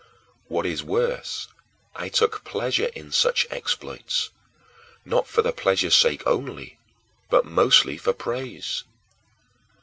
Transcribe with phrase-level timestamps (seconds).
[0.47, 1.47] What is worse,
[1.95, 4.31] I took pleasure in such exploits,
[5.05, 6.79] not for the pleasure's sake only
[7.29, 8.83] but mostly for praise.